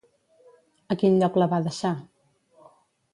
A 0.95 0.97
quin 1.03 1.19
lloc 1.23 1.37
la 1.41 1.49
va 1.51 1.59
deixar? 1.67 1.93